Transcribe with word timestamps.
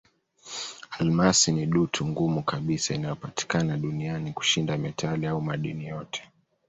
Almasi 0.99 1.51
ni 1.51 1.65
dutu 1.65 2.05
ngumu 2.07 2.43
kabisa 2.43 2.93
inayopatikana 2.95 3.77
duniani 3.77 4.33
kushinda 4.33 4.77
metali 4.77 5.27
au 5.27 5.41
madini 5.41 5.85
yote. 5.87 6.29